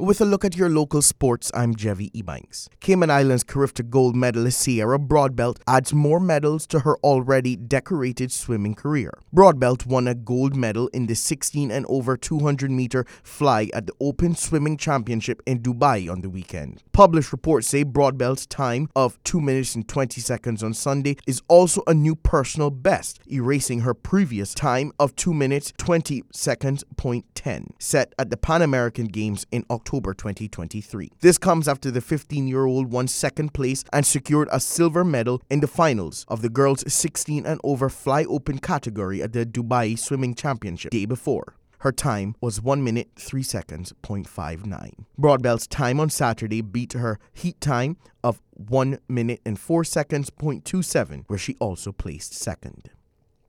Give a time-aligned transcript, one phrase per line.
[0.00, 2.68] With a look at your local sports, I'm Jevi Ebanks.
[2.78, 8.76] Cayman Islands Carifta gold medalist Sierrah Broadbelt adds more medals to her already decorated swimming
[8.76, 9.12] career.
[9.34, 13.92] Broadbelt won a gold medal in the 16 and over 200 meter fly at the
[14.00, 16.84] Open Swimming Championship in Dubai on the weekend.
[16.92, 21.82] Published reports say Broadbelt's time of 2 minutes and 20 seconds on Sunday is also
[21.88, 27.74] a new personal best, erasing her previous time of 2 minutes 20 seconds point 10
[27.80, 29.87] set at the Pan American Games in October.
[29.88, 31.12] October 2023.
[31.20, 35.40] This comes after the 15 year old won second place and secured a silver medal
[35.48, 39.98] in the finals of the girls 16 and over fly open category at the Dubai
[39.98, 41.54] Swimming Championship day before.
[41.78, 45.06] Her time was 1 minute 3 seconds 0.59.
[45.18, 51.24] Broadbelt's time on Saturday beat her heat time of 1 minute and 4 seconds 0.27
[51.28, 52.90] where she also placed second.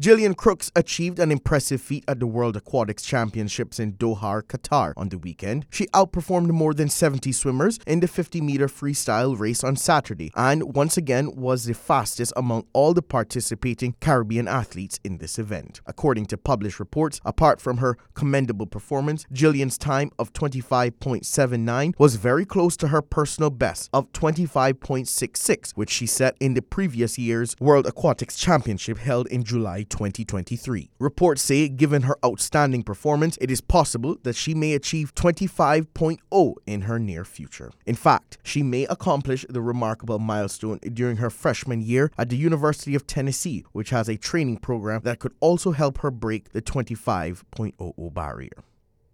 [0.00, 5.10] Jillian Crooks achieved an impressive feat at the World Aquatics Championships in Doha, Qatar on
[5.10, 5.66] the weekend.
[5.68, 10.74] She outperformed more than 70 swimmers in the 50 meter freestyle race on Saturday and
[10.74, 15.82] once again was the fastest among all the participating Caribbean athletes in this event.
[15.84, 22.46] According to published reports, apart from her commendable performance, Jillian's time of 25.79 was very
[22.46, 27.86] close to her personal best of 25.66, which she set in the previous year's World
[27.86, 30.90] Aquatics Championship held in July 2023.
[30.98, 36.80] Reports say, given her outstanding performance, it is possible that she may achieve 25.0 in
[36.82, 37.72] her near future.
[37.84, 42.94] In fact, she may accomplish the remarkable milestone during her freshman year at the University
[42.94, 48.14] of Tennessee, which has a training program that could also help her break the 25.00
[48.14, 48.64] barrier.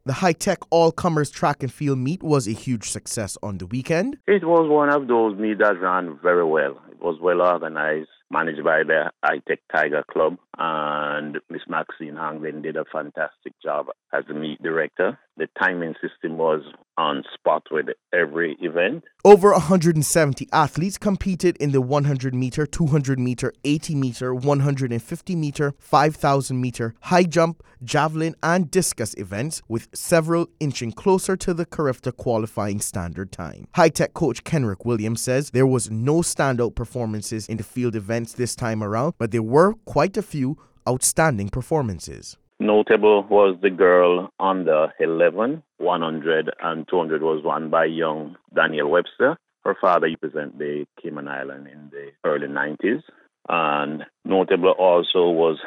[0.04, 4.18] The Hy-Tech all comers track and field meet was a huge success on the weekend.
[4.28, 6.80] It was one of those meets that ran very well.
[6.92, 10.36] It was well organized managed by the Hy-Tech Tiger Club.
[10.58, 15.18] And Miss Maxine Hanglin did a fantastic job as the meet director.
[15.36, 16.62] The timing system was
[16.98, 19.04] on spot with every event.
[19.24, 26.60] Over 170 athletes competed in the 100 meter, 200 meter, 80 meter, 150 meter, 5,000
[26.60, 32.80] meter, high jump, javelin, and discus events, with several inching closer to the Carifta qualifying
[32.80, 33.66] standard time.
[33.74, 38.54] Hy-Tech coach Kenrick Williams says there was no standout performances in the field events this
[38.54, 40.56] time around, but there were quite a few
[40.88, 42.36] outstanding performances.
[42.66, 49.36] Notable was the girl under 11, 100 and 200 was won by young Daniel Webster.
[49.64, 53.02] Her father represented the Cayman Island in the early 90s.
[53.48, 55.58] And notable also was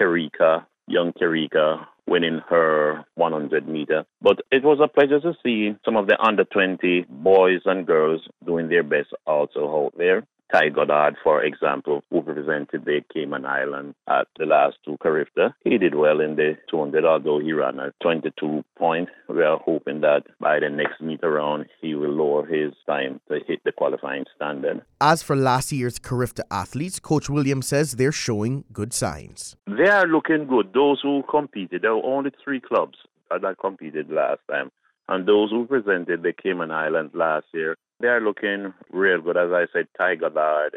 [0.00, 4.06] Kerika, young Kerika, winning her 100 meter.
[4.22, 8.22] But it was a pleasure to see some of the under 20 boys and girls
[8.46, 10.24] doing their best also out there.
[10.52, 15.54] Ty Goddard, for example, who represented the Cayman Island at the last two Carifta.
[15.64, 19.08] He did well in the 200, although he ran a 22 point.
[19.28, 23.40] We are hoping that by the next meet around, he will lower his time to
[23.46, 24.82] hit the qualifying standard.
[25.00, 29.56] As for last year's Carifta athletes, Coach Williams says they're showing good signs.
[29.66, 30.72] They are looking good.
[30.72, 32.96] Those who competed, there were only three clubs
[33.30, 34.70] that competed last time.
[35.08, 39.36] And those who presented the Cayman Islands last year, they are looking real good.
[39.36, 40.30] As I said, Tiger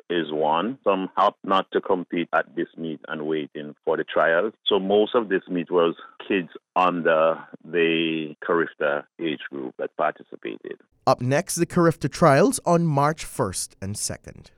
[0.10, 0.78] is one.
[0.84, 4.54] Some help not to compete at this meet and waiting for the trials.
[4.66, 5.96] So most of this meet was
[6.28, 10.80] kids under the Carifta age group that participated.
[11.06, 14.52] Up next, the Carifta trials on March 1st and 2nd.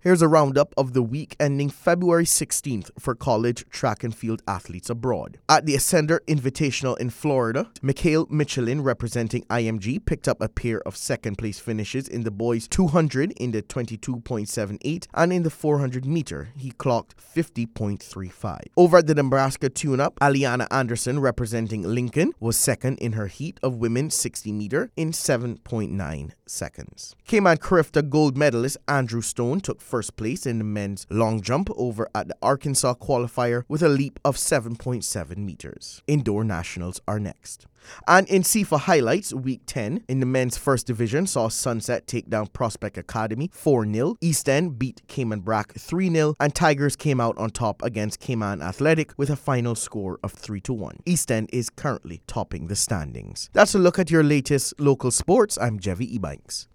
[0.00, 4.88] Here's a roundup of the week ending February 16th for college track and field athletes
[4.88, 5.40] abroad.
[5.48, 10.96] At the Ascender Invitational in Florida, Mikhail Michelin, representing IMG, picked up a pair of
[10.96, 16.50] second place finishes in the boys 200 in the 22.78 and in the 400 meter,
[16.54, 18.60] he clocked 50.35.
[18.76, 23.58] Over at the Nebraska tune up, Aliana Anderson, representing Lincoln, was second in her heat
[23.64, 27.16] of women 60 meter in 7.9 seconds.
[27.26, 32.08] Cayman Carifta gold medalist Andrew Stone took first place in the men's long jump over
[32.14, 36.02] at the Arkansas qualifier with a leap of 7.7 meters.
[36.06, 37.66] Indoor nationals are next.
[38.06, 42.48] And in CIFA highlights, week 10 in the men's first division saw Sunset take down
[42.48, 44.16] Prospect Academy 4 0.
[44.20, 48.60] East End beat Cayman Brac 3 0, and Tigers came out on top against Cayman
[48.62, 50.98] Athletic with a final score of 3 1.
[51.06, 53.48] East End is currently topping the standings.
[53.52, 55.56] That's a look at your latest local sports.
[55.58, 56.66] I'm Jevi Ebanks.